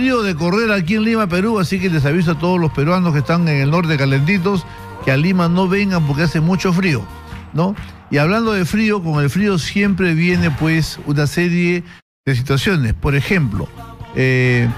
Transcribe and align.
frío 0.00 0.22
de 0.22 0.34
correr 0.34 0.72
aquí 0.72 0.94
en 0.94 1.04
Lima, 1.04 1.26
Perú, 1.26 1.58
así 1.58 1.78
que 1.78 1.90
les 1.90 2.06
aviso 2.06 2.30
a 2.30 2.38
todos 2.38 2.58
los 2.58 2.72
peruanos 2.72 3.12
que 3.12 3.18
están 3.18 3.46
en 3.48 3.60
el 3.60 3.70
norte 3.70 3.98
calentitos 3.98 4.64
que 5.04 5.12
a 5.12 5.16
Lima 5.18 5.46
no 5.46 5.68
vengan 5.68 6.06
porque 6.06 6.22
hace 6.22 6.40
mucho 6.40 6.72
frío, 6.72 7.04
¿no? 7.52 7.76
Y 8.10 8.16
hablando 8.16 8.54
de 8.54 8.64
frío, 8.64 9.02
con 9.02 9.22
el 9.22 9.28
frío 9.28 9.58
siempre 9.58 10.14
viene 10.14 10.50
pues 10.52 10.98
una 11.04 11.26
serie 11.26 11.84
de 12.24 12.34
situaciones. 12.34 12.94
Por 12.94 13.14
ejemplo, 13.14 13.68
eh, 14.16 14.70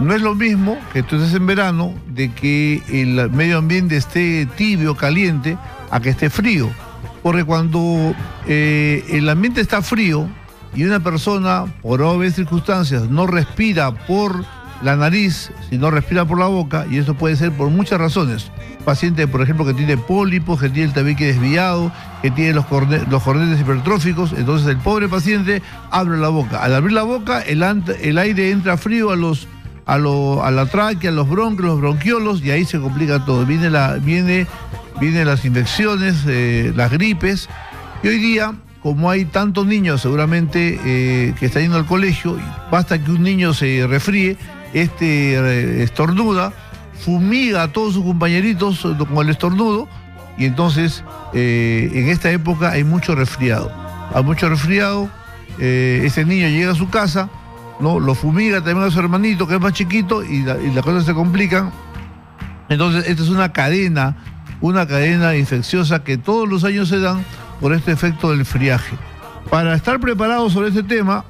no 0.00 0.12
es 0.12 0.22
lo 0.22 0.34
mismo 0.34 0.76
que 0.92 1.04
tú 1.04 1.14
estés 1.14 1.34
en 1.34 1.46
verano 1.46 1.94
de 2.08 2.32
que 2.32 2.82
el 2.88 3.30
medio 3.30 3.58
ambiente 3.58 3.96
esté 3.96 4.44
tibio, 4.56 4.96
caliente, 4.96 5.56
a 5.92 6.00
que 6.00 6.08
esté 6.10 6.30
frío. 6.30 6.68
Porque 7.22 7.44
cuando 7.44 8.12
eh, 8.48 9.04
el 9.08 9.28
ambiente 9.28 9.60
está 9.60 9.82
frío 9.82 10.28
y 10.76 10.84
una 10.84 11.00
persona, 11.00 11.64
por 11.82 12.02
obvias 12.02 12.34
circunstancias, 12.34 13.08
no 13.08 13.26
respira 13.26 13.92
por 14.06 14.44
la 14.82 14.94
nariz, 14.94 15.50
sino 15.70 15.90
respira 15.90 16.26
por 16.26 16.38
la 16.38 16.46
boca, 16.46 16.86
y 16.90 16.98
eso 16.98 17.14
puede 17.14 17.34
ser 17.36 17.50
por 17.52 17.70
muchas 17.70 17.98
razones. 17.98 18.50
Paciente, 18.84 19.26
por 19.26 19.40
ejemplo, 19.40 19.64
que 19.64 19.72
tiene 19.72 19.96
pólipos, 19.96 20.60
que 20.60 20.68
tiene 20.68 20.88
el 20.88 20.92
tabique 20.92 21.26
desviado, 21.26 21.90
que 22.20 22.30
tiene 22.30 22.52
los, 22.52 22.66
los 23.08 23.22
cornetes 23.22 23.60
hipertróficos, 23.60 24.32
entonces 24.36 24.68
el 24.68 24.76
pobre 24.76 25.08
paciente 25.08 25.62
abre 25.90 26.18
la 26.18 26.28
boca. 26.28 26.62
Al 26.62 26.74
abrir 26.74 26.92
la 26.92 27.02
boca, 27.02 27.40
el, 27.40 27.62
aire 27.62 28.50
entra 28.50 28.76
frío 28.76 29.10
a 29.10 29.16
los 29.16 29.48
a, 29.86 29.98
la 29.98 30.66
tráquea, 30.66 31.10
a 31.10 31.12
los 31.12 31.28
bronquios, 31.28 31.68
los 31.68 31.80
bronquiolos, 31.80 32.44
y 32.44 32.50
ahí 32.50 32.64
se 32.64 32.78
complica 32.78 33.24
todo. 33.24 33.46
Viene 33.46 33.70
la, 33.70 33.94
viene, 33.94 34.46
vienen 35.00 35.26
las 35.26 35.44
infecciones, 35.44 36.16
eh, 36.26 36.72
las 36.76 36.90
gripes, 36.90 37.48
y 38.02 38.08
hoy 38.08 38.18
día, 38.18 38.52
como 38.86 39.10
hay 39.10 39.24
tantos 39.24 39.66
niños 39.66 40.00
seguramente 40.00 40.78
eh, 40.84 41.34
que 41.40 41.46
están 41.46 41.62
yendo 41.62 41.76
al 41.76 41.86
colegio, 41.86 42.38
basta 42.70 43.02
que 43.02 43.10
un 43.10 43.24
niño 43.24 43.52
se 43.52 43.84
refríe, 43.84 44.36
este 44.74 45.34
eh, 45.34 45.82
estornuda, 45.82 46.52
fumiga 47.04 47.64
a 47.64 47.72
todos 47.72 47.94
sus 47.94 48.04
compañeritos 48.04 48.82
con 48.82 49.26
el 49.26 49.30
estornudo, 49.30 49.88
y 50.38 50.44
entonces 50.44 51.02
en 51.32 52.08
esta 52.08 52.30
época 52.30 52.70
hay 52.70 52.84
mucho 52.84 53.16
resfriado. 53.16 53.72
Hay 54.14 54.22
mucho 54.22 54.48
resfriado, 54.48 55.10
ese 55.58 56.24
niño 56.24 56.46
llega 56.46 56.70
a 56.70 56.76
su 56.76 56.88
casa, 56.88 57.28
¿no? 57.80 57.98
Lo 57.98 58.14
fumiga 58.14 58.62
también 58.62 58.86
a 58.86 58.90
su 58.92 59.00
hermanito, 59.00 59.48
que 59.48 59.56
es 59.56 59.60
más 59.60 59.72
chiquito, 59.72 60.22
y, 60.22 60.44
las 60.44 60.84
cosas 60.84 61.04
se 61.04 61.12
complican. 61.12 61.72
Entonces, 62.68 63.08
esta 63.08 63.24
es 63.24 63.30
una 63.30 63.52
cadena, 63.52 64.16
una 64.60 64.86
cadena 64.86 65.34
infecciosa 65.34 66.04
que 66.04 66.18
todos 66.18 66.48
los 66.48 66.62
años 66.62 66.88
se 66.88 67.00
dan 67.00 67.24
por 67.60 67.72
este 67.72 67.92
efecto 67.92 68.30
del 68.30 68.44
friaje. 68.44 68.96
Para 69.50 69.74
estar 69.74 70.00
preparados 70.00 70.52
sobre 70.52 70.68
este 70.68 70.82
tema, 70.82 71.24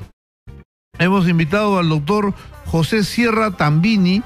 hemos 0.99 1.29
invitado 1.29 1.79
al 1.79 1.89
doctor 1.89 2.35
José 2.67 3.05
Sierra 3.05 3.51
Tambini. 3.51 4.23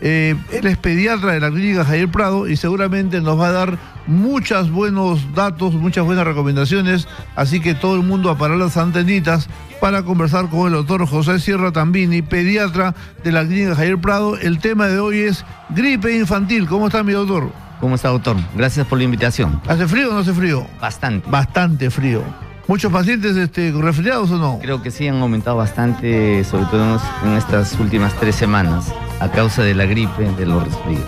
Eh, 0.00 0.36
él 0.52 0.66
es 0.66 0.76
pediatra 0.76 1.32
de 1.32 1.40
la 1.40 1.50
clínica 1.50 1.84
Javier 1.84 2.10
Prado 2.10 2.46
y 2.46 2.56
seguramente 2.56 3.20
nos 3.20 3.40
va 3.40 3.48
a 3.48 3.52
dar 3.52 3.78
muchos 4.06 4.70
buenos 4.70 5.34
datos, 5.34 5.74
muchas 5.74 6.04
buenas 6.04 6.24
recomendaciones. 6.24 7.08
Así 7.36 7.60
que 7.60 7.74
todo 7.74 7.96
el 7.96 8.02
mundo 8.02 8.30
a 8.30 8.38
parar 8.38 8.58
las 8.58 8.76
antenitas 8.76 9.48
para 9.80 10.02
conversar 10.02 10.48
con 10.48 10.66
el 10.66 10.72
doctor 10.72 11.06
José 11.06 11.40
Sierra 11.40 11.72
Tambini, 11.72 12.22
pediatra 12.22 12.94
de 13.22 13.32
la 13.32 13.44
clínica 13.44 13.74
Javier 13.74 13.98
Prado. 13.98 14.36
El 14.36 14.58
tema 14.58 14.86
de 14.86 14.98
hoy 14.98 15.20
es 15.20 15.44
gripe 15.70 16.14
infantil. 16.14 16.66
¿Cómo 16.66 16.86
está 16.86 17.02
mi 17.02 17.12
doctor? 17.12 17.63
¿Cómo 17.84 17.96
está, 17.96 18.08
doctor? 18.08 18.38
Gracias 18.54 18.86
por 18.86 18.96
la 18.96 19.04
invitación. 19.04 19.60
¿Hace 19.68 19.86
frío 19.86 20.08
o 20.08 20.14
no 20.14 20.20
hace 20.20 20.32
frío? 20.32 20.66
Bastante. 20.80 21.28
Bastante 21.28 21.90
frío. 21.90 22.22
¿Muchos 22.66 22.90
pacientes 22.90 23.36
este, 23.36 23.72
resfriados 23.72 24.30
o 24.30 24.38
no? 24.38 24.58
Creo 24.58 24.80
que 24.80 24.90
sí, 24.90 25.06
han 25.06 25.20
aumentado 25.20 25.58
bastante, 25.58 26.42
sobre 26.44 26.64
todo 26.64 26.98
en 27.26 27.32
estas 27.34 27.78
últimas 27.78 28.14
tres 28.14 28.36
semanas, 28.36 28.90
a 29.20 29.30
causa 29.30 29.62
de 29.62 29.74
la 29.74 29.84
gripe, 29.84 30.30
de 30.30 30.46
los 30.46 30.64
resfríos. 30.64 31.04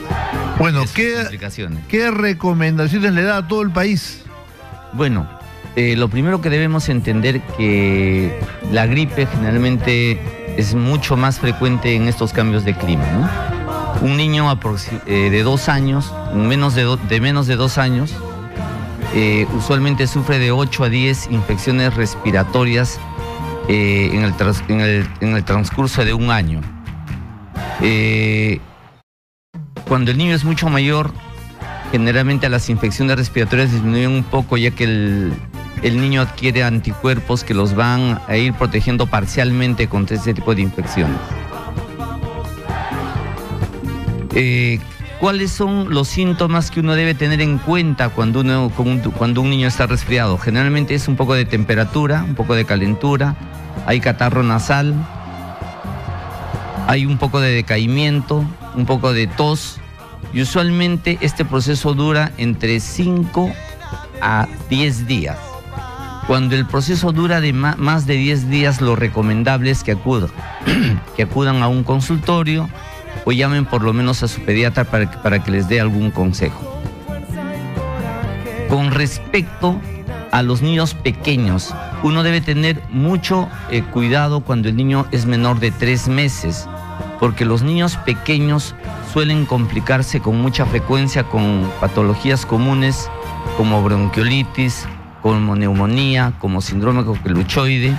Bueno, 0.58 0.84
¿qué, 0.94 1.24
¿qué 1.88 2.10
recomendaciones 2.10 3.14
le 3.14 3.22
da 3.22 3.38
a 3.38 3.48
todo 3.48 3.62
el 3.62 3.70
país? 3.70 4.24
Bueno, 4.92 5.26
eh, 5.76 5.96
lo 5.96 6.10
primero 6.10 6.42
que 6.42 6.50
debemos 6.50 6.90
entender 6.90 7.40
que 7.56 8.38
la 8.70 8.84
gripe 8.84 9.24
generalmente 9.24 10.20
es 10.58 10.74
mucho 10.74 11.16
más 11.16 11.40
frecuente 11.40 11.96
en 11.96 12.06
estos 12.06 12.34
cambios 12.34 12.66
de 12.66 12.76
clima. 12.76 13.55
Un 14.02 14.16
niño 14.16 14.46
eh, 15.06 15.30
de 15.30 15.42
dos 15.42 15.68
años, 15.68 16.12
menos 16.34 16.74
de, 16.74 17.20
menos 17.20 17.46
de 17.46 17.56
dos 17.56 17.78
años, 17.78 18.14
eh, 19.14 19.46
usualmente 19.56 20.06
sufre 20.06 20.38
de 20.38 20.50
8 20.50 20.84
a 20.84 20.88
10 20.88 21.30
infecciones 21.30 21.94
respiratorias 21.94 23.00
en 23.68 24.22
el, 24.22 25.44
transcurso 25.44 26.04
de 26.04 26.14
un 26.14 26.30
año. 26.30 26.60
cuando 29.88 30.10
el 30.10 30.18
niño 30.18 30.34
es 30.34 30.44
mucho 30.44 30.68
mayor, 30.68 31.10
generalmente 31.90 32.48
las 32.48 32.68
infecciones 32.68 33.16
respiratorias 33.16 33.72
disminuyen 33.72 34.10
un 34.10 34.24
poco 34.24 34.56
ya 34.56 34.70
que 34.70 34.84
el, 34.84 35.32
el 35.82 36.00
niño 36.00 36.22
adquiere 36.22 36.64
anticuerpos 36.64 37.44
que 37.44 37.54
los 37.54 37.74
van 37.74 38.20
a 38.28 38.36
ir 38.36 38.54
protegiendo 38.54 39.06
parcialmente 39.06 39.88
contra 39.88 40.16
este 40.16 40.34
tipo 40.34 40.54
de 40.54 40.62
infecciones. 40.62 41.18
Eh, 44.38 44.80
¿Cuáles 45.18 45.50
son 45.50 45.94
los 45.94 46.08
síntomas 46.08 46.70
que 46.70 46.80
uno 46.80 46.94
debe 46.94 47.14
tener 47.14 47.40
en 47.40 47.56
cuenta 47.56 48.10
cuando, 48.10 48.70
cuando 49.16 49.40
un 49.40 49.48
niño 49.48 49.66
está 49.66 49.86
resfriado? 49.86 50.36
Generalmente 50.36 50.94
es 50.94 51.08
un 51.08 51.16
poco 51.16 51.32
de 51.32 51.46
temperatura, 51.46 52.22
un 52.22 52.34
poco 52.34 52.54
de 52.54 52.66
calentura, 52.66 53.34
hay 53.86 53.98
catarro 53.98 54.42
nasal, 54.42 54.94
hay 56.86 57.06
un 57.06 57.16
poco 57.16 57.40
de 57.40 57.50
decaimiento, 57.50 58.44
un 58.74 58.84
poco 58.84 59.14
de 59.14 59.26
tos 59.26 59.78
y 60.34 60.42
usualmente 60.42 61.16
este 61.22 61.46
proceso 61.46 61.94
dura 61.94 62.30
entre 62.36 62.78
5 62.78 63.50
a 64.20 64.46
10 64.68 65.06
días. 65.06 65.38
Cuando 66.26 66.56
el 66.56 66.66
proceso 66.66 67.12
dura 67.12 67.40
de 67.40 67.54
más 67.54 68.06
de 68.06 68.16
10 68.16 68.50
días, 68.50 68.82
lo 68.82 68.96
recomendable 68.96 69.70
es 69.70 69.82
que 69.82 69.96
que 71.16 71.22
acudan 71.22 71.62
a 71.62 71.68
un 71.68 71.84
consultorio 71.84 72.68
o 73.24 73.32
llamen 73.32 73.64
por 73.64 73.82
lo 73.82 73.92
menos 73.92 74.22
a 74.22 74.28
su 74.28 74.40
pediatra 74.42 74.84
para 74.84 75.10
que, 75.10 75.18
para 75.18 75.42
que 75.42 75.50
les 75.50 75.68
dé 75.68 75.80
algún 75.80 76.10
consejo. 76.10 76.60
Con 78.68 78.90
respecto 78.90 79.80
a 80.32 80.42
los 80.42 80.60
niños 80.62 80.94
pequeños, 80.94 81.74
uno 82.02 82.22
debe 82.22 82.40
tener 82.40 82.82
mucho 82.90 83.48
eh, 83.70 83.82
cuidado 83.82 84.40
cuando 84.40 84.68
el 84.68 84.76
niño 84.76 85.06
es 85.12 85.26
menor 85.26 85.60
de 85.60 85.70
3 85.70 86.08
meses, 86.08 86.68
porque 87.20 87.44
los 87.44 87.62
niños 87.62 87.96
pequeños 87.98 88.74
suelen 89.12 89.46
complicarse 89.46 90.20
con 90.20 90.40
mucha 90.40 90.66
frecuencia 90.66 91.24
con 91.24 91.70
patologías 91.80 92.44
comunes 92.44 93.08
como 93.56 93.82
bronquiolitis, 93.82 94.86
como 95.22 95.56
neumonía, 95.56 96.34
como 96.38 96.60
síndrome 96.60 97.04
coqueluchoide. 97.04 97.96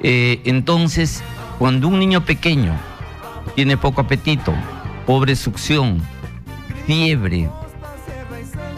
Eh, 0.00 0.42
entonces, 0.44 1.22
cuando 1.58 1.88
un 1.88 1.98
niño 1.98 2.24
pequeño 2.24 2.74
tiene 3.54 3.76
poco 3.76 4.02
apetito, 4.02 4.52
pobre 5.06 5.36
succión, 5.36 6.00
fiebre 6.86 7.48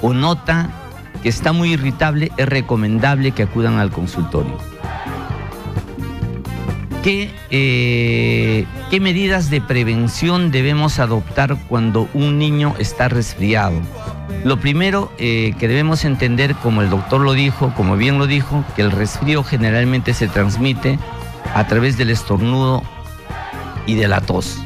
o 0.03 0.13
nota 0.13 0.71
que 1.23 1.29
está 1.29 1.53
muy 1.53 1.73
irritable, 1.73 2.31
es 2.37 2.49
recomendable 2.49 3.33
que 3.33 3.45
acudan 3.45 3.79
al 3.79 3.91
consultorio. 3.91 4.57
¿Qué, 7.03 7.31
eh, 7.51 8.67
¿Qué 8.91 9.01
medidas 9.01 9.49
de 9.49 9.61
prevención 9.61 10.51
debemos 10.51 10.99
adoptar 10.99 11.57
cuando 11.69 12.09
un 12.15 12.39
niño 12.39 12.75
está 12.79 13.09
resfriado? 13.09 13.81
Lo 14.45 14.59
primero 14.59 15.13
eh, 15.19 15.55
que 15.59 15.69
debemos 15.69 16.05
entender, 16.05 16.55
como 16.57 16.83
el 16.83 16.91
doctor 16.91 17.21
lo 17.21 17.33
dijo, 17.33 17.73
como 17.77 17.97
bien 17.97 18.19
lo 18.19 18.27
dijo, 18.27 18.65
que 18.75 18.83
el 18.83 18.91
resfrío 18.91 19.43
generalmente 19.45 20.15
se 20.15 20.29
transmite 20.29 20.99
a 21.55 21.67
través 21.67 21.97
del 21.97 22.11
estornudo 22.11 22.83
y 23.87 23.95
de 23.95 24.09
la 24.09 24.21
tos. 24.21 24.59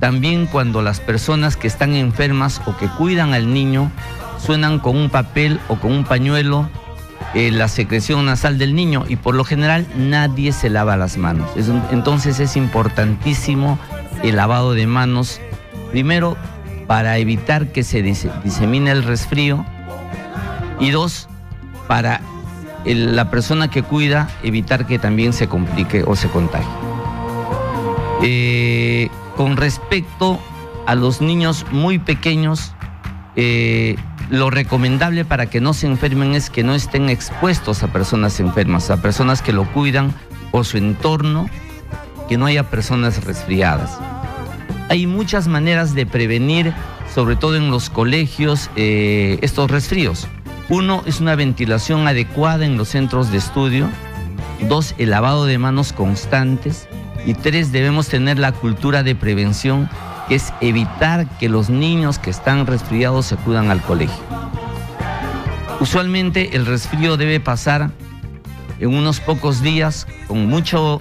También 0.00 0.46
cuando 0.46 0.82
las 0.82 1.00
personas 1.00 1.56
que 1.56 1.66
están 1.66 1.94
enfermas 1.94 2.60
o 2.66 2.76
que 2.76 2.88
cuidan 2.88 3.34
al 3.34 3.52
niño 3.52 3.90
suenan 4.38 4.78
con 4.78 4.96
un 4.96 5.10
papel 5.10 5.60
o 5.68 5.76
con 5.76 5.92
un 5.92 6.04
pañuelo 6.04 6.68
eh, 7.34 7.50
la 7.50 7.68
secreción 7.68 8.26
nasal 8.26 8.58
del 8.58 8.74
niño 8.74 9.04
y 9.08 9.16
por 9.16 9.34
lo 9.34 9.44
general 9.44 9.86
nadie 9.96 10.52
se 10.52 10.70
lava 10.70 10.96
las 10.96 11.16
manos. 11.16 11.50
entonces 11.90 12.38
es 12.38 12.56
importantísimo 12.56 13.78
el 14.22 14.36
lavado 14.36 14.74
de 14.74 14.86
manos. 14.86 15.40
Primero 15.90 16.36
para 16.86 17.18
evitar 17.18 17.68
que 17.68 17.82
se 17.82 18.02
disemine 18.02 18.90
el 18.90 19.02
resfrío 19.02 19.64
y 20.78 20.90
dos, 20.90 21.28
para 21.88 22.20
la 22.84 23.30
persona 23.30 23.68
que 23.68 23.82
cuida 23.82 24.28
evitar 24.42 24.86
que 24.86 24.98
también 24.98 25.32
se 25.32 25.48
complique 25.48 26.04
o 26.06 26.14
se 26.14 26.28
contagie. 26.28 26.93
Eh, 28.22 29.08
con 29.36 29.56
respecto 29.56 30.38
a 30.86 30.94
los 30.94 31.20
niños 31.20 31.66
muy 31.70 31.98
pequeños, 31.98 32.72
eh, 33.36 33.96
lo 34.30 34.50
recomendable 34.50 35.24
para 35.24 35.46
que 35.46 35.60
no 35.60 35.74
se 35.74 35.86
enfermen 35.86 36.34
es 36.34 36.50
que 36.50 36.62
no 36.62 36.74
estén 36.74 37.08
expuestos 37.08 37.82
a 37.82 37.88
personas 37.88 38.40
enfermas, 38.40 38.90
a 38.90 39.02
personas 39.02 39.42
que 39.42 39.52
lo 39.52 39.64
cuidan 39.72 40.14
o 40.52 40.64
su 40.64 40.78
entorno 40.78 41.48
que 42.28 42.38
no 42.38 42.46
haya 42.46 42.70
personas 42.70 43.24
resfriadas. 43.24 43.98
Hay 44.88 45.06
muchas 45.06 45.48
maneras 45.48 45.94
de 45.94 46.06
prevenir, 46.06 46.72
sobre 47.12 47.36
todo 47.36 47.56
en 47.56 47.70
los 47.70 47.90
colegios, 47.90 48.70
eh, 48.76 49.38
estos 49.42 49.70
resfríos. 49.70 50.26
Uno 50.68 51.02
es 51.06 51.20
una 51.20 51.34
ventilación 51.34 52.06
adecuada 52.08 52.64
en 52.64 52.76
los 52.76 52.88
centros 52.88 53.30
de 53.30 53.38
estudio. 53.38 53.88
Dos, 54.68 54.94
el 54.98 55.10
lavado 55.10 55.44
de 55.44 55.58
manos 55.58 55.92
constantes. 55.92 56.88
Y 57.26 57.34
tres, 57.34 57.72
debemos 57.72 58.08
tener 58.08 58.38
la 58.38 58.52
cultura 58.52 59.02
de 59.02 59.14
prevención, 59.14 59.88
que 60.28 60.34
es 60.36 60.52
evitar 60.60 61.26
que 61.38 61.48
los 61.48 61.70
niños 61.70 62.18
que 62.18 62.30
están 62.30 62.66
resfriados 62.66 63.26
se 63.26 63.34
acudan 63.34 63.70
al 63.70 63.80
colegio. 63.80 64.22
Usualmente 65.80 66.56
el 66.56 66.66
resfrío 66.66 67.16
debe 67.16 67.40
pasar 67.40 67.90
en 68.78 68.94
unos 68.94 69.20
pocos 69.20 69.62
días 69.62 70.06
con, 70.28 70.46
mucho, 70.46 71.00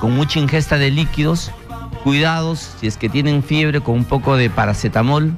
con 0.00 0.14
mucha 0.14 0.38
ingesta 0.38 0.78
de 0.78 0.90
líquidos. 0.90 1.50
Cuidados 2.04 2.76
si 2.80 2.86
es 2.86 2.96
que 2.96 3.08
tienen 3.08 3.42
fiebre 3.42 3.80
con 3.80 3.94
un 3.94 4.04
poco 4.04 4.36
de 4.36 4.48
paracetamol 4.48 5.34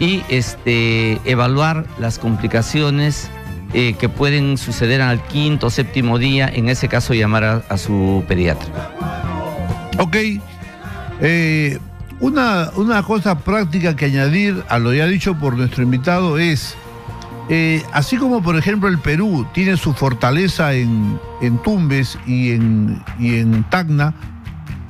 y 0.00 0.22
este, 0.28 1.20
evaluar 1.24 1.86
las 1.98 2.18
complicaciones 2.18 3.30
eh, 3.72 3.94
que 3.94 4.08
pueden 4.08 4.58
suceder 4.58 5.02
al 5.02 5.22
quinto 5.22 5.66
o 5.66 5.70
séptimo 5.70 6.18
día, 6.18 6.48
en 6.48 6.68
ese 6.68 6.88
caso 6.88 7.14
llamar 7.14 7.64
a, 7.68 7.78
su 7.78 8.24
pediatra. 8.28 8.66
Ok. 9.98 10.16
Eh, 11.20 11.78
una, 12.20 12.70
una 12.76 13.02
cosa 13.02 13.38
práctica 13.38 13.96
que 13.96 14.06
añadir 14.06 14.64
a 14.68 14.78
lo 14.78 14.92
ya 14.94 15.06
dicho 15.06 15.38
por 15.38 15.56
nuestro 15.56 15.82
invitado 15.82 16.38
es 16.38 16.76
eh, 17.48 17.84
así 17.92 18.16
como, 18.16 18.42
por 18.42 18.56
ejemplo, 18.56 18.88
el 18.88 18.98
Perú 18.98 19.46
tiene 19.52 19.76
su 19.76 19.92
fortaleza 19.92 20.74
en, 20.74 21.18
Tumbes 21.62 22.18
y 22.26 22.52
en, 22.52 23.02
y 23.18 23.36
en 23.36 23.62
Tacna, 23.64 24.14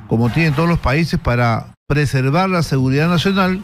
como 0.09 0.31
tienen 0.31 0.55
todos 0.55 0.69
los 0.69 0.79
países 0.79 1.21
para 1.21 1.75
preservar 1.87 2.49
la 2.49 2.63
seguridad 2.63 3.09
nacional, 3.09 3.63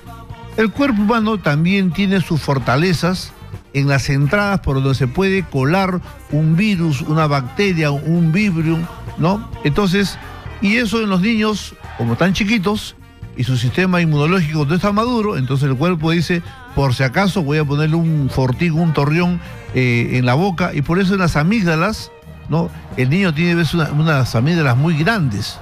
el 0.59 0.71
cuerpo 0.71 1.01
humano 1.03 1.39
también 1.39 1.91
tiene 1.91 2.21
sus 2.21 2.41
fortalezas 2.41 3.33
en 3.75 3.89
las 3.89 4.09
entradas 4.11 4.61
por 4.61 4.77
donde 4.77 4.95
se 4.95 5.07
puede 5.07 5.45
colar 5.45 6.01
un 6.31 6.57
virus, 6.57 7.03
una 7.03 7.27
bacteria, 7.27 7.91
un 7.91 8.33
vibrium, 8.33 8.85
¿no? 9.19 9.49
Entonces, 9.65 10.19
y 10.61 10.77
eso 10.77 11.03
en 11.03 11.11
los 11.11 11.21
niños, 11.21 11.75
como 11.99 12.15
están 12.15 12.33
chiquitos, 12.33 12.97
y 13.37 13.45
su 13.45 13.57
sistema 13.57 14.01
inmunológico 14.01 14.67
no 14.67 14.75
está 14.75 14.93
maduro, 14.93 15.39
entonces 15.39 15.69
el 15.69 15.77
cuerpo 15.77 16.11
dice, 16.11 16.43
por 16.75 16.95
si 16.95 17.03
acaso 17.03 17.43
voy 17.43 17.59
a 17.59 17.65
ponerle 17.65 17.97
un 17.97 18.29
fortigo, 18.31 18.81
un 18.81 18.93
torrión 18.93 19.41
eh, 19.75 20.11
en 20.13 20.27
la 20.27 20.35
boca, 20.35 20.73
y 20.75 20.83
por 20.83 20.99
eso 20.99 21.15
en 21.15 21.21
las 21.21 21.37
amígdalas, 21.37 22.11
¿no? 22.49 22.69
El 22.97 23.09
niño 23.09 23.33
tiene 23.33 23.65
unas 23.93 24.35
amígdalas 24.35 24.77
muy 24.77 24.97
grandes, 24.97 25.59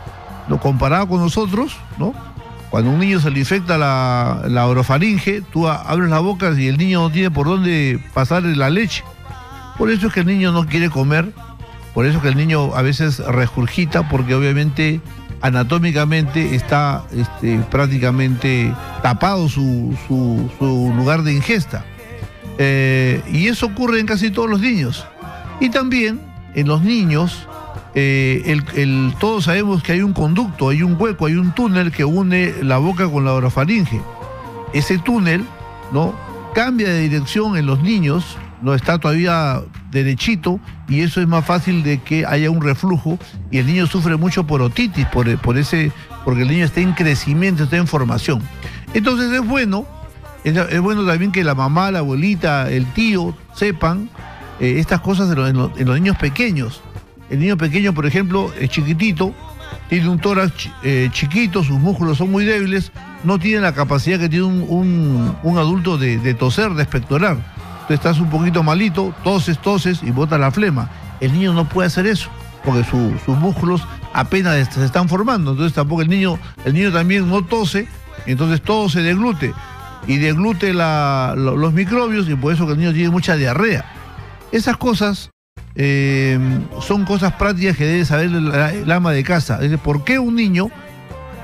¿no? 0.49 0.59
Comparado 0.59 1.07
con 1.07 1.21
nosotros, 1.21 1.77
¿no? 1.99 2.13
Cuando 2.71 2.91
un 2.91 3.01
niño 3.01 3.19
se 3.21 3.31
le 3.31 3.41
infecta 3.41 3.77
la, 3.77 4.43
la 4.47 4.67
orofaringe, 4.67 5.43
tú 5.53 5.67
abres 5.67 6.09
la 6.09 6.21
boca 6.21 6.53
y 6.57 6.69
el 6.69 6.79
niño 6.79 7.01
no 7.01 7.11
tiene 7.11 7.31
por 7.31 7.47
dónde 7.47 8.01
pasar 8.15 8.45
la 8.45 8.71
leche. 8.71 9.03
Por 9.77 9.91
eso 9.91 10.07
es 10.07 10.13
que 10.13 10.21
el 10.21 10.27
niño 10.27 10.53
no 10.53 10.67
quiere 10.67 10.89
comer, 10.89 11.33
por 11.95 12.07
eso 12.07 12.19
es 12.19 12.23
que 12.23 12.29
el 12.29 12.37
niño 12.37 12.75
a 12.75 12.83
veces 12.83 13.19
regurgita, 13.19 14.09
porque 14.09 14.35
obviamente 14.35 15.01
anatómicamente 15.41 16.55
está 16.55 17.05
este, 17.13 17.59
prácticamente 17.71 18.73
tapado 19.03 19.49
su, 19.49 19.97
lugar 20.97 21.23
de 21.23 21.33
ingesta. 21.33 21.85
Eh, 22.59 23.23
y 23.33 23.49
eso 23.49 23.67
ocurre 23.67 24.01
en 24.01 24.07
casi 24.07 24.31
todos 24.31 24.51
los 24.51 24.61
niños. 24.61 25.07
Y 25.61 25.71
también 25.71 26.21
en 26.55 26.69
los 26.69 26.83
niños, 26.83 27.49
eh, 27.95 28.61
todos 29.19 29.45
sabemos 29.45 29.83
que 29.83 29.93
hay 29.93 30.03
un 30.03 30.13
conducto, 30.13 30.69
hay 30.69 30.83
un 30.83 30.97
hueco, 30.99 31.27
hay 31.27 31.35
un 31.35 31.53
túnel 31.53 31.91
que 31.91 32.05
une 32.05 32.55
la 32.63 32.79
boca 32.79 33.09
con 33.09 33.25
la 33.25 33.33
orofaringe. 33.33 34.01
Ese 34.73 34.99
túnel 34.99 35.45
¿no? 35.93 36.15
cambia 36.55 36.89
de 36.89 37.01
dirección 37.01 37.57
en 37.57 37.67
los 37.67 37.83
niños 37.83 38.37
no 38.63 38.75
está 38.75 38.99
todavía 38.99 39.63
derechito 39.91 40.61
y 40.89 41.01
eso 41.01 41.21
es 41.21 41.29
más 41.29 41.45
fácil 41.45 41.83
de 41.83 41.99
que 41.99 42.27
haya 42.27 42.51
un 42.51 42.61
reflujo 42.61 43.19
y 43.51 43.59
el 43.59 43.67
niño 43.67 43.87
sufre 43.87 44.17
mucho 44.17 44.47
por 44.47 44.61
otitis, 44.63 45.07
por 45.07 45.59
ese, 45.59 45.93
porque 46.25 46.43
el 46.43 46.49
niño 46.49 46.65
está 46.65 46.81
en 46.81 46.93
crecimiento, 46.93 47.65
está 47.65 47.77
en 47.77 47.87
formación. 47.87 48.43
Entonces 48.93 49.33
es 49.33 49.47
bueno, 49.47 49.87
es, 50.45 50.81
bueno 50.81 51.07
también 51.07 51.33
que 51.33 51.45
la 51.45 51.55
mamá, 51.55 51.91
la 51.91 52.01
abuelita, 52.01 52.71
el 52.71 52.87
tío 52.93 53.35
sepan 53.55 54.11
eh, 54.59 54.77
estas 54.79 55.01
cosas 55.01 55.31
en 55.31 55.57
los, 55.57 55.77
niños 55.79 56.17
pequeños. 56.17 56.83
El 57.31 57.39
niño 57.39 57.57
pequeño, 57.57 57.95
por 57.95 58.07
ejemplo, 58.07 58.53
es 58.59 58.71
chiquitito, 58.71 59.35
tiene 59.89 60.09
un 60.09 60.19
tórax 60.19 60.69
eh, 60.83 61.09
chiquito, 61.13 61.63
sus 61.63 61.79
músculos 61.79 62.19
son 62.19 62.31
muy 62.31 62.45
débiles, 62.45 62.93
no 63.25 63.39
tiene 63.39 63.61
la 63.61 63.73
capacidad 63.73 64.19
que 64.19 64.29
tiene 64.29 64.45
un, 64.45 65.37
adulto 65.57 65.97
de, 65.97 66.35
toser, 66.35 66.73
de 66.75 66.83
expectorar 66.83 67.39
estás 67.95 68.21
un 68.21 68.31
poquito 68.31 68.63
malito, 68.63 69.15
toses, 69.25 69.59
toses 69.59 70.03
y 70.03 70.11
bota 70.11 70.39
la 70.39 70.51
flema. 70.51 70.91
El 71.21 71.33
niño 71.33 71.53
no 71.53 71.69
puede 71.69 71.89
hacer 71.89 72.07
eso, 72.07 72.31
porque 72.65 72.85
sus 72.85 73.37
músculos 73.39 73.83
apenas 74.13 74.73
se 74.73 74.85
están 74.85 75.09
formando. 75.09 75.53
Entonces 75.53 75.75
tampoco 75.75 76.03
el 76.03 76.09
niño, 76.09 76.39
el 76.65 76.75
niño 76.75 76.93
también 76.93 77.29
no 77.29 77.45
tose, 77.45 77.89
entonces 78.27 78.63
todo 78.63 78.89
se 78.89 79.03
deglute. 79.03 79.53
Y 80.07 80.17
deglute 80.17 80.73
los 80.73 81.73
microbios 81.73 82.29
y 82.29 82.35
por 82.35 82.53
eso 82.53 82.67
que 82.67 82.73
el 82.73 82.79
niño 82.79 82.93
tiene 82.93 83.11
mucha 83.11 83.37
diarrea. 83.37 83.85
Esas 84.51 84.77
cosas 84.77 85.31
eh, 85.75 86.39
son 86.81 87.05
cosas 87.05 87.35
prácticas 87.35 87.77
que 87.77 87.85
debe 87.85 88.05
saber 88.05 88.27
el, 88.27 88.91
ama 88.91 89.13
de 89.13 89.23
casa. 89.23 89.61
¿por 89.83 90.05
qué 90.05 90.19
un 90.19 90.35
niño 90.37 90.69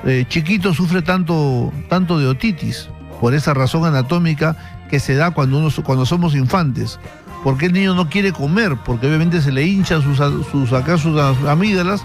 eh, 0.05 0.25
chiquito 0.28 0.75
sufre 0.75 1.02
tanto, 1.02 1.73
tanto 1.88 2.19
de 2.19 2.26
otitis? 2.26 2.88
Por 3.20 3.34
esa 3.34 3.55
razón 3.55 3.84
anatómica 3.84 4.56
que 4.90 5.00
se 5.00 5.14
da 5.14 5.31
cuando, 5.31 5.58
uno, 5.58 5.69
cuando 5.84 6.06
somos 6.06 6.34
infantes. 6.34 6.99
porque 7.43 7.67
el 7.67 7.73
niño 7.73 7.94
no 7.94 8.08
quiere 8.08 8.32
comer? 8.32 8.76
Porque 8.84 9.06
obviamente 9.06 9.40
se 9.40 9.52
le 9.52 9.64
hinchan 9.64 10.02
sus, 10.02 10.19
sus, 10.50 10.73
acá 10.73 10.99
sus 10.99 11.19
amígdalas 11.46 12.05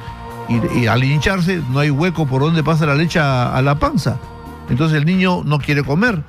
y, 0.75 0.87
al 0.87 1.03
hincharse 1.03 1.61
no 1.71 1.79
hay 1.79 1.89
hueco 1.89 2.25
por 2.25 2.41
donde 2.41 2.63
pasa 2.63 2.85
la 2.85 2.95
leche 2.95 3.19
a, 3.19 3.61
la 3.61 3.75
panza. 3.75 4.17
Entonces 4.69 4.97
el 4.97 5.05
niño 5.05 5.43
no 5.43 5.59
quiere 5.59 5.83
comer. 5.83 6.23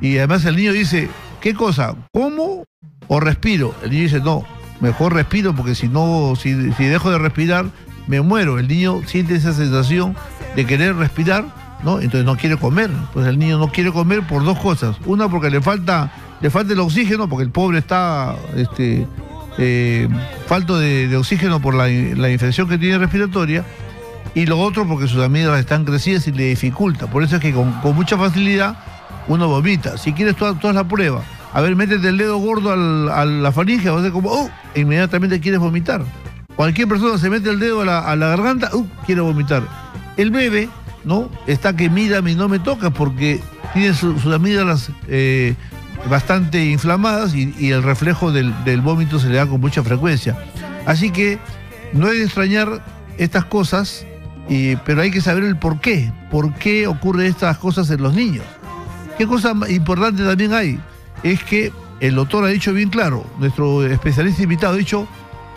Y 0.00 0.18
además 0.18 0.44
el 0.44 0.56
niño 0.56 0.72
dice, 0.72 1.08
¿qué 1.40 1.54
cosa? 1.54 1.94
¿Como 2.12 2.64
o 3.08 3.20
respiro? 3.20 3.74
El 3.82 3.90
niño 3.90 4.02
dice, 4.02 4.20
no, 4.20 4.44
mejor 4.84 5.14
respiro 5.14 5.54
porque 5.54 5.74
si 5.74 5.88
no, 5.88 6.34
si, 6.36 6.52
dejo 6.52 7.10
de 7.10 7.18
respirar, 7.18 7.66
me 8.06 8.20
muero. 8.20 8.58
El 8.58 8.68
niño 8.68 9.00
siente 9.06 9.34
esa 9.34 9.52
sensación 9.52 10.14
de 10.54 10.66
querer 10.66 10.94
respirar 10.96 11.46
¿no? 11.82 12.00
Entonces 12.00 12.24
no 12.24 12.36
quiere 12.36 12.56
comer. 12.56 12.90
Pues 13.12 13.26
el 13.26 13.38
niño 13.38 13.58
no 13.58 13.68
quiere 13.68 13.92
comer 13.92 14.26
por 14.26 14.44
dos 14.44 14.58
cosas. 14.58 14.96
Una 15.04 15.28
porque 15.28 15.50
le 15.50 15.60
falta, 15.60 16.12
le 16.40 16.50
falta 16.50 16.72
el 16.72 16.80
oxígeno, 16.80 17.28
porque 17.28 17.44
el 17.44 17.50
pobre 17.50 17.78
está 17.78 18.36
este, 18.56 19.06
eh, 19.58 20.08
falto 20.46 20.78
de, 20.78 21.14
oxígeno 21.16 21.60
por 21.60 21.74
la, 21.74 21.90
infección 21.90 22.68
que 22.68 22.78
tiene 22.78 22.98
respiratoria. 22.98 23.64
Y 24.34 24.46
lo 24.46 24.58
otro 24.58 24.88
porque 24.88 25.06
sus 25.06 25.22
amígdalas 25.22 25.60
están 25.60 25.84
crecidas 25.84 26.26
y 26.26 26.32
le 26.32 26.44
dificulta. 26.44 27.06
Por 27.06 27.22
eso 27.22 27.36
es 27.36 27.42
que 27.42 27.52
con, 27.52 27.72
mucha 27.94 28.16
facilidad 28.16 28.76
uno 29.28 29.48
vomita. 29.48 29.96
Si 29.96 30.12
quieres, 30.12 30.36
tú, 30.36 30.46
haz 30.46 30.74
la 30.74 30.84
prueba. 30.84 31.22
A 31.54 31.60
ver, 31.60 31.76
métete 31.76 32.08
el 32.08 32.18
dedo 32.18 32.36
gordo 32.38 32.72
a 32.72 33.24
la 33.24 33.52
faringe, 33.52 33.88
vas 33.88 34.04
a 34.04 34.10
como, 34.10 34.28
oh, 34.28 34.50
e 34.74 34.80
inmediatamente 34.80 35.38
quieres 35.38 35.60
vomitar. 35.60 36.04
Cualquier 36.56 36.88
persona 36.88 37.16
se 37.16 37.30
mete 37.30 37.48
el 37.48 37.60
dedo 37.60 37.80
a 37.80 38.16
la, 38.16 38.26
garganta, 38.26 38.70
uh, 38.74 38.86
quiere 39.06 39.20
vomitar. 39.20 39.62
El 40.16 40.32
bebé 40.32 40.68
¿no? 41.04 41.30
Está 41.46 41.76
que 41.76 41.90
mira 41.90 42.18
y 42.26 42.34
no 42.34 42.48
me 42.48 42.58
toca 42.58 42.90
porque 42.90 43.40
tiene 43.72 43.94
sus 43.94 44.26
amígdalas 44.26 44.90
eh, 45.06 45.54
bastante 46.08 46.64
inflamadas 46.64 47.34
y, 47.34 47.70
el 47.70 47.82
reflejo 47.82 48.32
del, 48.32 48.80
vómito 48.80 49.18
se 49.18 49.28
le 49.28 49.36
da 49.36 49.46
con 49.46 49.60
mucha 49.60 49.82
frecuencia. 49.82 50.36
Así 50.86 51.10
que 51.10 51.38
no 51.92 52.08
hay 52.08 52.18
de 52.18 52.24
extrañar 52.24 52.84
estas 53.18 53.44
cosas, 53.44 54.06
pero 54.84 55.02
hay 55.02 55.10
que 55.10 55.20
saber 55.20 55.44
el 55.44 55.56
por 55.56 55.80
qué. 55.80 56.12
¿Por 56.30 56.54
qué 56.54 56.86
ocurren 56.86 57.26
estas 57.26 57.58
cosas 57.58 57.88
en 57.90 58.02
los 58.02 58.14
niños? 58.14 58.44
¿Qué 59.16 59.26
cosa 59.26 59.54
importante 59.68 60.24
también 60.24 60.52
hay? 60.52 60.80
Es 61.24 61.42
que 61.42 61.72
el 62.00 62.14
doctor 62.14 62.44
ha 62.44 62.48
dicho 62.48 62.72
bien 62.72 62.90
claro, 62.90 63.26
nuestro 63.38 63.84
especialista 63.84 64.42
invitado 64.42 64.74
ha 64.74 64.76
dicho, 64.76 65.08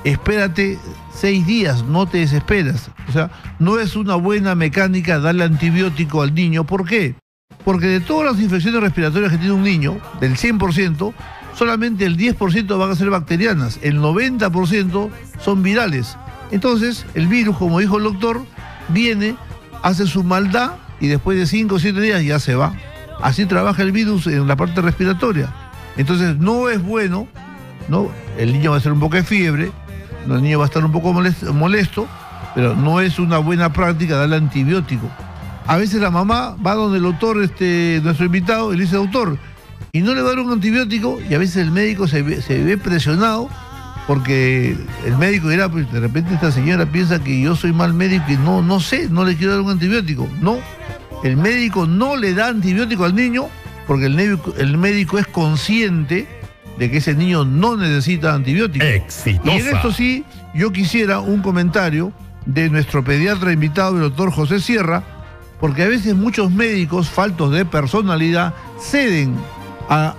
espérate 0.04 0.80
seis 1.14 1.46
días, 1.46 1.84
no 1.84 2.08
te 2.08 2.20
desesperas. 2.20 2.90
O 3.10 3.12
sea, 3.12 3.30
no 3.60 3.78
es 3.78 3.96
una 3.96 4.16
buena 4.16 4.56
mecánica 4.56 5.20
darle 5.20 5.44
antibiótico 5.44 6.22
al 6.22 6.34
niño. 6.34 6.64
¿Por 6.64 6.88
qué? 6.88 7.16
Porque 7.66 7.88
de 7.88 8.00
todas 8.00 8.32
las 8.32 8.42
infecciones 8.42 8.82
respiratorias 8.82 9.32
que 9.32 9.38
tiene 9.38 9.54
un 9.54 9.64
niño, 9.64 10.00
del 10.22 10.38
100%, 10.38 11.14
solamente 11.54 12.06
el 12.06 12.18
10% 12.18 12.78
van 12.78 12.92
a 12.92 12.96
ser 12.96 13.10
bacterianas, 13.10 13.80
el 13.82 14.00
90% 14.00 15.10
son 15.42 15.64
virales. 15.64 16.18
Entonces, 16.52 17.06
el 17.14 17.28
virus, 17.28 17.58
como 17.58 17.80
dijo 17.80 17.98
el 17.98 18.06
doctor, 18.06 18.46
viene, 18.88 19.36
hace 19.84 20.08
su 20.08 20.24
maldad 20.24 20.76
y 21.02 21.08
después 21.08 21.38
de 21.38 21.46
5 21.46 21.76
o 21.76 21.80
7 21.80 22.00
días 22.00 22.24
ya 22.24 22.40
se 22.40 22.56
va. 22.56 22.74
Así 23.22 23.46
trabaja 23.46 23.82
el 23.82 23.92
virus 23.92 24.28
en 24.28 24.48
la 24.48 24.56
parte 24.56 24.82
respiratoria. 24.82 25.54
Entonces, 25.98 26.38
no 26.38 26.70
es 26.70 26.82
bueno, 26.82 27.28
¿no? 27.88 28.10
El 28.38 28.54
niño 28.54 28.72
va 28.72 28.78
a 28.78 28.80
ser 28.80 28.92
un 28.92 29.00
poco 29.00 29.16
de 29.16 29.24
fiebre, 29.24 29.72
el 30.28 30.42
niño 30.44 30.60
va 30.60 30.66
a 30.66 30.68
estar 30.68 30.84
un 30.84 30.92
poco 30.92 31.14
molesto, 31.14 32.08
pero 32.54 32.76
no 32.76 33.02
es 33.02 33.20
una 33.20 33.40
buena 33.40 33.74
práctica 33.74 34.18
darle 34.18 34.36
antibiótico. 34.36 35.10
A 35.66 35.78
veces 35.78 36.00
la 36.00 36.12
mamá 36.12 36.56
va 36.66 36.76
donde 36.76 36.98
el 36.98 37.04
doctor, 37.04 37.42
este, 37.42 38.00
nuestro 38.04 38.26
invitado, 38.26 38.74
y 38.74 38.78
le 38.78 38.84
dice, 38.84 38.96
doctor, 38.96 39.38
y 39.92 40.02
no 40.02 40.14
le 40.14 40.22
va 40.22 40.28
a 40.28 40.32
dar 40.32 40.40
un 40.40 40.52
antibiótico, 40.52 41.20
y 41.30 41.34
a 41.34 41.38
veces 41.38 41.58
el 41.58 41.72
médico 41.72 42.08
se 42.08 42.22
ve, 42.22 42.78
presionado 42.78 43.50
porque 44.06 44.78
el 45.06 45.18
médico 45.18 45.50
dirá, 45.50 45.68
pues 45.68 45.92
de 45.92 46.00
repente 46.00 46.34
esta 46.34 46.50
señora 46.50 46.86
piensa 46.86 47.22
que 47.22 47.42
yo 47.42 47.58
soy 47.58 47.74
mal 47.74 47.94
médico 47.94 48.24
y 48.30 48.38
no, 48.38 48.62
no 48.62 48.80
sé, 48.80 49.10
no 49.10 49.26
le 49.26 49.36
quiero 49.36 49.52
dar 49.54 49.62
un 49.62 49.72
antibiótico. 49.72 50.30
No, 50.40 50.60
el 51.24 51.38
médico 51.38 51.88
no 51.88 52.16
le 52.16 52.34
da 52.34 52.48
antibiótico 52.48 53.06
al 53.06 53.16
niño 53.16 53.48
porque 53.88 54.06
el 54.06 54.16
médico, 54.16 54.54
el 54.58 54.78
médico 54.78 55.18
es 55.18 55.28
consciente 55.28 56.28
de 56.78 56.92
que 56.92 56.98
ese 56.98 57.16
niño 57.16 57.46
no 57.46 57.76
necesita 57.78 58.34
antibiótico. 58.34 58.86
Exitosa. 58.86 59.52
Y 59.52 59.60
en 59.60 59.68
esto 59.76 59.92
sí, 59.92 60.26
yo 60.54 60.72
quisiera 60.72 61.20
un 61.20 61.42
comentario 61.42 62.12
de 62.46 62.70
nuestro 62.70 63.04
pediatra 63.04 63.52
invitado, 63.52 63.96
el 63.96 64.02
doctor 64.02 64.32
José 64.32 64.60
Sierra, 64.60 65.04
porque 65.60 65.84
a 65.84 65.88
veces 65.88 66.16
muchos 66.16 66.52
médicos, 66.52 67.10
faltos 67.10 67.52
de 67.52 67.66
personalidad, 67.66 68.54
ceden 68.80 69.36
a, 69.90 70.16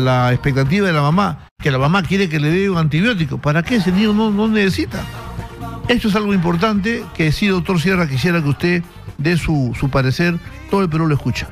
la, 0.00 0.32
expectativa 0.32 0.86
de 0.86 0.92
la 0.92 1.02
mamá, 1.02 1.48
que 1.58 1.70
la 1.70 1.78
mamá 1.78 2.02
quiere 2.02 2.28
que 2.28 2.38
le 2.38 2.50
dé 2.50 2.70
un 2.70 2.78
antibiótico. 2.78 3.38
¿Para 3.38 3.62
qué 3.62 3.76
ese 3.76 3.90
niño 3.92 4.12
no, 4.12 4.48
necesita? 4.48 5.02
Esto 5.88 6.08
es 6.08 6.14
algo 6.14 6.34
importante 6.34 7.04
que 7.14 7.32
sí, 7.32 7.46
doctor 7.46 7.80
Sierra, 7.80 8.08
quisiera 8.08 8.42
que 8.42 8.48
usted 8.48 8.82
dé 9.18 9.36
su, 9.36 9.72
parecer, 9.90 10.38
todo 10.70 10.82
el 10.82 10.88
Perú 10.88 11.06
lo 11.06 11.14
escucha. 11.14 11.48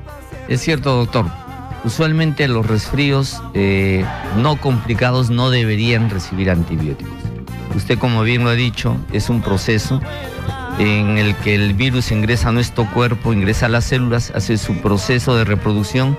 Es 0.48 0.60
cierto, 0.60 0.96
doctor. 0.96 1.26
Usualmente 1.84 2.48
los 2.48 2.66
resfríos 2.66 3.42
eh, 3.52 4.04
no 4.38 4.56
complicados 4.56 5.28
no 5.30 5.50
deberían 5.50 6.08
recibir 6.08 6.50
antibióticos. 6.50 7.12
Usted, 7.76 7.98
como 7.98 8.22
bien 8.22 8.44
lo 8.44 8.50
ha 8.50 8.54
dicho, 8.54 8.96
es 9.12 9.28
un 9.28 9.42
proceso 9.42 10.00
en 10.78 11.18
el 11.18 11.34
que 11.36 11.54
el 11.54 11.74
virus 11.74 12.10
ingresa 12.10 12.48
a 12.48 12.52
nuestro 12.52 12.90
cuerpo, 12.90 13.32
ingresa 13.32 13.66
a 13.66 13.68
las 13.68 13.84
células, 13.84 14.32
hace 14.34 14.56
su 14.58 14.76
proceso 14.78 15.36
de 15.36 15.44
reproducción 15.44 16.16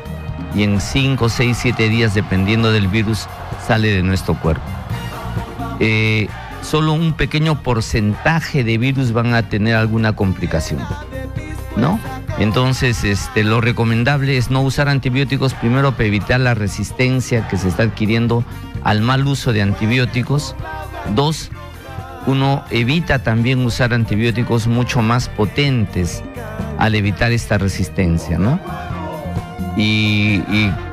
y 0.54 0.64
en 0.64 0.80
5, 0.80 1.30
6, 1.30 1.58
7 1.60 1.90
días, 1.90 2.14
dependiendo 2.14 2.72
del 2.72 2.88
virus, 2.88 3.28
sale 3.66 3.90
de 3.90 4.04
nuestro 4.04 4.36
cuerpo. 4.36 4.64
Eh, 5.80 6.28
solo 6.62 6.94
un 6.94 7.14
pequeño 7.14 7.62
porcentaje 7.62 8.64
de 8.64 8.78
virus 8.78 9.12
van 9.12 9.34
a 9.34 9.44
tener 9.44 9.76
alguna 9.76 10.14
complicación, 10.14 10.80
¿no? 11.78 12.00
Entonces, 12.38 13.04
este, 13.04 13.44
lo 13.44 13.62
recomendable 13.62 14.38
es 14.38 14.50
no 14.50 14.62
usar 14.62 14.90
antibióticos 14.90 15.54
primero 15.54 15.94
para 15.94 16.06
evitar 16.06 16.40
la 16.40 16.54
resistencia 16.54 17.48
que 17.48 17.58
se 17.58 17.70
está 17.70 17.84
adquiriendo 17.84 18.44
al 18.84 19.02
mal 19.02 19.26
uso 19.26 19.54
de 19.54 19.62
antibióticos. 19.62 20.56
Dos, 21.14 21.52
uno 22.28 22.64
evita 22.72 23.20
también 23.20 23.66
usar 23.66 23.94
antibióticos 23.94 24.68
mucho 24.68 25.02
más 25.02 25.30
potentes 25.30 26.24
al 26.78 26.96
evitar 26.96 27.32
esta 27.32 27.58
resistencia, 27.58 28.38
¿no? 28.38 28.60
Y, 29.78 30.40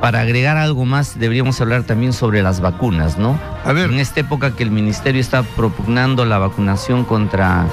para 0.01 0.21
agregar 0.21 0.57
algo 0.57 0.83
más, 0.83 1.17
deberíamos 1.17 1.59
hablar 1.61 1.83
también 1.83 2.11
sobre 2.11 2.43
las 2.43 2.59
vacunas, 2.59 3.17
¿no? 3.17 3.39
A 3.63 3.71
ver. 3.71 3.91
En 3.91 3.99
esta 3.99 4.19
época 4.19 4.55
que 4.55 4.63
el 4.63 4.71
ministerio 4.71 5.21
está 5.21 5.43
propugnando 5.43 6.25
la 6.25 6.37
vacunación 6.37 7.05
contra 7.05 7.65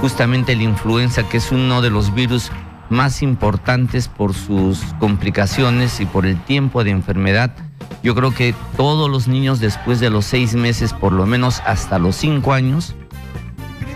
justamente 0.00 0.56
la 0.56 0.62
influenza, 0.62 1.28
que 1.28 1.38
es 1.38 1.52
uno 1.52 1.82
de 1.82 1.90
los 1.90 2.14
virus 2.14 2.50
más 2.90 3.22
importantes 3.22 4.08
por 4.08 4.34
sus 4.34 4.80
complicaciones 4.98 6.00
y 6.00 6.06
por 6.06 6.26
el 6.26 6.40
tiempo 6.40 6.84
de 6.84 6.90
enfermedad, 6.90 7.54
yo 8.02 8.14
creo 8.14 8.34
que 8.34 8.54
todos 8.76 9.10
los 9.10 9.28
niños 9.28 9.60
después 9.60 10.00
de 10.00 10.10
los 10.10 10.26
seis 10.26 10.54
meses, 10.54 10.92
por 10.92 11.12
lo 11.12 11.26
menos 11.26 11.62
hasta 11.66 11.98
los 11.98 12.16
cinco 12.16 12.52
años, 12.52 12.94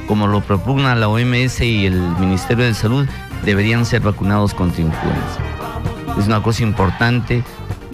como 0.07 0.27
lo 0.27 0.41
propugna 0.41 0.95
la 0.95 1.09
OMS 1.09 1.61
y 1.61 1.87
el 1.87 2.01
Ministerio 2.19 2.65
de 2.65 2.75
Salud, 2.75 3.07
deberían 3.45 3.85
ser 3.85 4.01
vacunados 4.01 4.55
contra 4.55 4.83
influenza. 4.83 5.41
Es 6.19 6.27
una 6.27 6.43
cosa 6.43 6.63
importante, 6.63 7.45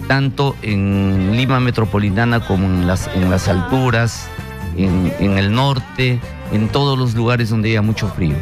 tanto 0.07 0.55
en 0.61 1.35
Lima 1.35 1.59
Metropolitana 1.59 2.39
como 2.39 2.65
en 2.65 2.87
las, 2.87 3.07
en 3.13 3.29
las 3.29 3.47
alturas, 3.47 4.29
en, 4.77 5.13
en 5.19 5.37
el 5.37 5.53
norte, 5.53 6.19
en 6.51 6.69
todos 6.69 6.97
los 6.97 7.13
lugares 7.15 7.49
donde 7.49 7.69
haya 7.69 7.81
mucho 7.81 8.07
frío. 8.07 8.35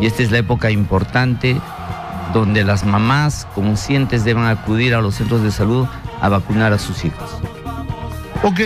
Y 0.00 0.06
esta 0.06 0.22
es 0.22 0.30
la 0.30 0.38
época 0.38 0.70
importante 0.70 1.60
donde 2.32 2.64
las 2.64 2.84
mamás 2.84 3.46
conscientes 3.54 4.24
deben 4.24 4.44
acudir 4.44 4.94
a 4.94 5.00
los 5.00 5.16
centros 5.16 5.42
de 5.42 5.50
salud 5.50 5.86
a 6.20 6.28
vacunar 6.28 6.72
a 6.72 6.78
sus 6.78 7.04
hijos. 7.04 7.30
Ok, 8.42 8.60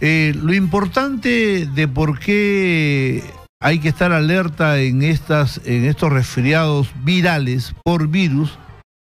eh, 0.00 0.32
lo 0.40 0.54
importante 0.54 1.66
de 1.66 1.88
por 1.88 2.18
qué 2.18 3.22
hay 3.60 3.78
que 3.78 3.88
estar 3.88 4.12
alerta 4.12 4.78
en, 4.78 5.02
estas, 5.02 5.60
en 5.64 5.84
estos 5.84 6.12
resfriados 6.12 6.90
virales 7.02 7.74
por 7.82 8.08
virus 8.08 8.58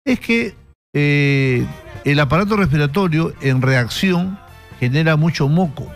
es 0.06 0.20
que 0.20 0.56
eh, 0.94 1.66
el 2.04 2.20
aparato 2.20 2.58
respiratorio 2.58 3.34
en 3.42 3.62
reacción 3.62 4.40
genera 4.80 5.16
mucho 5.16 5.48
moco. 5.48 5.92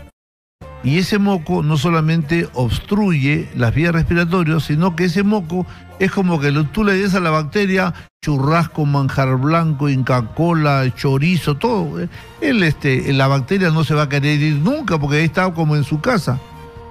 Y 0.84 0.98
ese 0.98 1.18
moco 1.18 1.62
no 1.62 1.78
solamente 1.78 2.46
obstruye 2.52 3.48
las 3.56 3.74
vías 3.74 3.94
respiratorias, 3.94 4.64
sino 4.64 4.94
que 4.94 5.04
ese 5.04 5.22
moco 5.22 5.66
es 5.98 6.10
como 6.10 6.38
que 6.38 6.52
tú 6.72 6.84
le 6.84 6.92
des 6.92 7.14
a 7.14 7.20
la 7.20 7.30
bacteria 7.30 7.94
churrasco, 8.22 8.84
manjar 8.84 9.36
blanco, 9.38 9.88
inca 9.88 10.34
cola, 10.34 10.84
chorizo, 10.94 11.56
todo. 11.56 12.06
El, 12.42 12.62
este, 12.62 13.12
la 13.14 13.28
bacteria 13.28 13.70
no 13.70 13.82
se 13.82 13.94
va 13.94 14.02
a 14.02 14.08
querer 14.10 14.40
ir 14.40 14.56
nunca 14.56 14.98
porque 14.98 15.24
está 15.24 15.52
como 15.54 15.74
en 15.74 15.84
su 15.84 16.02
casa. 16.02 16.38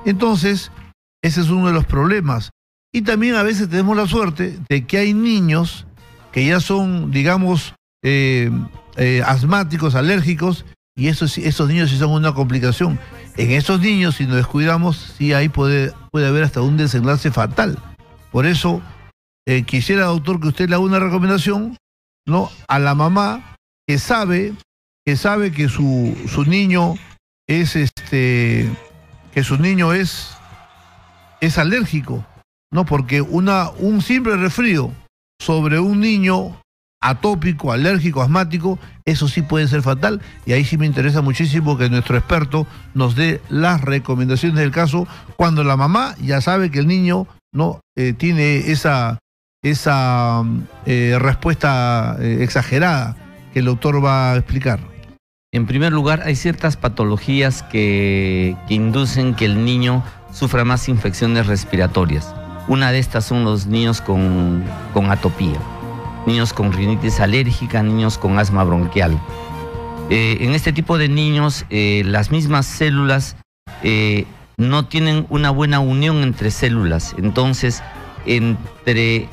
Entonces, 0.05 0.71
ese 1.21 1.41
es 1.41 1.49
uno 1.49 1.67
de 1.67 1.73
los 1.73 1.85
problemas. 1.85 2.49
Y 2.91 3.03
también 3.03 3.35
a 3.35 3.43
veces 3.43 3.69
tenemos 3.69 3.95
la 3.95 4.07
suerte 4.07 4.57
de 4.69 4.85
que 4.87 4.97
hay 4.97 5.13
niños 5.13 5.85
que 6.31 6.45
ya 6.45 6.59
son, 6.59 7.11
digamos, 7.11 7.75
eh, 8.03 8.51
eh, 8.97 9.21
asmáticos, 9.25 9.95
alérgicos, 9.95 10.65
y 10.95 11.07
esos, 11.07 11.37
esos 11.37 11.67
niños 11.67 11.89
sí 11.89 11.97
son 11.97 12.11
una 12.11 12.33
complicación. 12.33 12.99
En 13.37 13.51
esos 13.51 13.79
niños, 13.79 14.15
si 14.15 14.25
nos 14.25 14.35
descuidamos, 14.35 15.15
sí 15.17 15.33
ahí 15.33 15.49
puede, 15.49 15.91
puede 16.11 16.27
haber 16.27 16.43
hasta 16.43 16.61
un 16.61 16.77
desenlace 16.77 17.31
fatal. 17.31 17.79
Por 18.31 18.45
eso, 18.45 18.81
eh, 19.47 19.63
quisiera, 19.63 20.05
doctor, 20.05 20.39
que 20.39 20.49
usted 20.49 20.69
le 20.69 20.75
haga 20.75 20.83
una 20.83 20.99
recomendación 20.99 21.77
¿no? 22.25 22.49
a 22.67 22.79
la 22.79 22.95
mamá 22.95 23.55
que 23.87 23.97
sabe, 23.97 24.53
que 25.05 25.17
sabe 25.17 25.51
que 25.51 25.67
su, 25.67 26.15
su 26.27 26.45
niño 26.45 26.95
es 27.47 27.75
este 27.75 28.69
que 29.33 29.43
su 29.43 29.57
niño 29.57 29.93
es, 29.93 30.29
es 31.41 31.57
alérgico, 31.57 32.25
¿no? 32.71 32.85
Porque 32.85 33.21
una, 33.21 33.71
un 33.71 34.01
simple 34.01 34.37
resfrío 34.37 34.91
sobre 35.39 35.79
un 35.79 35.99
niño 35.99 36.61
atópico, 37.03 37.71
alérgico, 37.71 38.21
asmático, 38.21 38.79
eso 39.05 39.27
sí 39.27 39.41
puede 39.41 39.67
ser 39.67 39.81
fatal 39.81 40.21
y 40.45 40.53
ahí 40.53 40.63
sí 40.63 40.77
me 40.77 40.85
interesa 40.85 41.21
muchísimo 41.21 41.77
que 41.77 41.89
nuestro 41.89 42.17
experto 42.17 42.65
nos 42.93 43.15
dé 43.15 43.41
las 43.49 43.81
recomendaciones 43.81 44.57
del 44.57 44.71
caso 44.71 45.05
cuando 45.35 45.63
la 45.65 45.75
mamá 45.75 46.15
ya 46.21 46.39
sabe 46.39 46.71
que 46.71 46.79
el 46.79 46.87
niño 46.87 47.27
no 47.51 47.81
eh, 47.97 48.13
tiene 48.13 48.71
esa, 48.71 49.19
esa 49.61 50.43
eh, 50.85 51.17
respuesta 51.19 52.15
eh, 52.19 52.37
exagerada 52.41 53.17
que 53.51 53.59
el 53.59 53.65
doctor 53.65 54.03
va 54.03 54.31
a 54.31 54.37
explicar. 54.37 54.79
En 55.51 55.67
primer 55.67 55.91
lugar, 55.91 56.23
hay 56.25 56.35
ciertas 56.35 56.77
patologías 56.77 57.61
que, 57.61 58.55
que 58.67 58.73
inducen 58.73 59.35
que 59.35 59.45
el 59.45 59.65
niño 59.65 60.03
sufra 60.31 60.65
más 60.65 60.89
infecciones 60.89 61.45
respiratorias. 61.45 62.33
Una 62.67 62.91
de 62.91 62.97
estas 62.97 63.25
son 63.25 63.43
los 63.43 63.67
niños 63.67 64.01
con, 64.01 64.63
con 64.93 65.11
atopía 65.11 65.59
niños 66.25 66.53
con 66.53 66.71
rinitis 66.71 67.19
alérgica, 67.19 67.83
niños 67.83 68.17
con 68.17 68.39
asma 68.39 68.63
bronquial. 68.63 69.19
Eh, 70.09 70.37
en 70.41 70.53
este 70.53 70.73
tipo 70.73 70.97
de 70.97 71.09
niños, 71.09 71.65
eh, 71.69 72.03
las 72.05 72.31
mismas 72.31 72.65
células 72.65 73.35
eh, 73.83 74.25
no 74.57 74.85
tienen 74.85 75.25
una 75.29 75.49
buena 75.49 75.79
unión 75.79 76.23
entre 76.23 76.51
células. 76.51 77.15
Entonces, 77.17 77.81
entre 78.25 79.27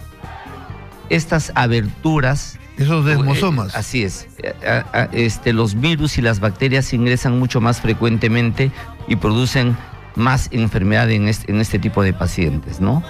estas 1.09 1.53
aberturas... 1.55 2.59
Esos 2.77 3.05
desmosomas. 3.05 3.75
así 3.75 4.05
es. 4.05 4.27
este, 5.13 5.53
los 5.53 5.79
virus 5.79 6.17
y 6.17 6.23
las 6.23 6.41
bacterias 6.41 6.95
ingresan 6.95 7.39
mucho 7.39 7.61
más 7.61 7.81
frecuentemente 7.83 8.71
y 9.07 9.17
producen 9.17 9.77
más 10.17 10.49
enfermedad 10.51 11.11
en 11.11 11.29
este, 11.29 11.53
en 11.53 11.61
este 11.61 11.79
tipo 11.79 12.03
de 12.03 12.15
pacientes, 12.15 12.81
¿no? 12.81 13.03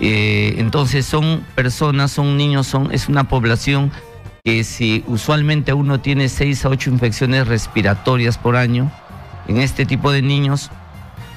Eh, 0.00 0.54
entonces 0.58 1.06
son 1.06 1.44
personas, 1.54 2.12
son 2.12 2.36
niños, 2.36 2.66
son, 2.66 2.92
es 2.92 3.08
una 3.08 3.24
población 3.24 3.90
que 4.44 4.64
si 4.64 5.04
usualmente 5.06 5.72
uno 5.72 6.00
tiene 6.00 6.28
6 6.28 6.64
a 6.64 6.68
8 6.68 6.90
infecciones 6.90 7.48
respiratorias 7.48 8.38
por 8.38 8.56
año, 8.56 8.90
en 9.48 9.58
este 9.58 9.86
tipo 9.86 10.12
de 10.12 10.22
niños 10.22 10.70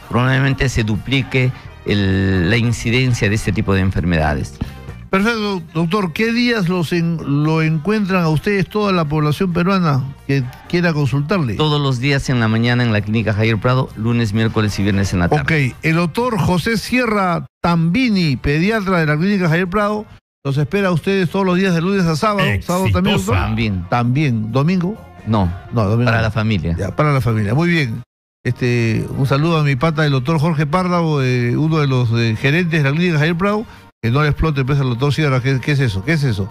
probablemente 0.09 0.69
se 0.69 0.83
duplique 0.83 1.51
la 1.85 2.57
incidencia 2.57 3.29
de 3.29 3.35
este 3.35 3.51
tipo 3.51 3.73
de 3.73 3.81
enfermedades. 3.81 4.53
Perfecto, 5.11 5.61
doctor. 5.73 6.13
¿Qué 6.13 6.31
días 6.31 6.69
los 6.69 6.93
lo 6.93 7.61
encuentran 7.61 8.23
a 8.23 8.29
ustedes 8.29 8.65
toda 8.69 8.93
la 8.93 9.03
población 9.03 9.51
peruana 9.51 10.05
que 10.25 10.41
quiera 10.69 10.93
consultarle? 10.93 11.55
Todos 11.55 11.81
los 11.81 11.99
días 11.99 12.29
en 12.29 12.39
la 12.39 12.47
mañana 12.47 12.81
en 12.81 12.93
la 12.93 13.01
clínica 13.01 13.33
Javier 13.33 13.57
Prado, 13.57 13.89
lunes, 13.97 14.31
miércoles 14.31 14.79
y 14.79 14.83
viernes 14.83 15.11
en 15.11 15.19
la 15.19 15.27
tarde. 15.27 15.73
Ok, 15.73 15.75
el 15.81 15.95
doctor 15.95 16.39
José 16.39 16.77
Sierra 16.77 17.45
Tambini, 17.61 18.37
pediatra 18.37 18.99
de 18.99 19.05
la 19.05 19.17
clínica 19.17 19.49
Javier 19.49 19.67
Prado, 19.67 20.05
los 20.45 20.57
espera 20.57 20.87
a 20.87 20.91
ustedes 20.91 21.29
todos 21.29 21.45
los 21.45 21.57
días 21.57 21.75
de 21.75 21.81
lunes 21.81 22.05
a 22.05 22.15
sábado. 22.15 22.47
¿Sábado 22.61 22.85
también, 22.93 23.17
doctor? 23.17 23.35
También. 23.35 23.85
También. 23.89 24.51
¿Domingo? 24.53 24.95
No, 25.27 25.53
no 25.73 25.89
domingo 25.89 26.09
para 26.09 26.21
la 26.21 26.31
familia. 26.31 26.73
Ya, 26.79 26.95
para 26.95 27.11
la 27.11 27.19
familia. 27.19 27.53
Muy 27.53 27.67
bien. 27.67 28.01
Este, 28.45 29.05
un 29.17 29.27
saludo 29.27 29.57
a 29.57 29.63
mi 29.63 29.75
pata, 29.75 30.05
el 30.05 30.13
doctor 30.13 30.39
Jorge 30.39 30.65
Párdago, 30.65 31.17
uno 31.17 31.79
de 31.79 31.87
los 31.87 32.09
eh, 32.13 32.37
gerentes 32.39 32.81
de 32.81 32.89
la 32.89 32.95
clínica 32.95 33.17
Javier 33.17 33.35
Prado 33.37 33.65
que 34.03 34.09
no 34.09 34.23
le 34.23 34.29
explote 34.29 34.61
empresa 34.61 34.81
al 34.81 34.89
doctor 34.89 35.13
Sierra. 35.13 35.43
¿Qué, 35.43 35.59
¿Qué, 35.61 35.73
es 35.73 35.79
eso? 35.79 36.03
¿Qué 36.03 36.13
es 36.13 36.23
eso? 36.23 36.49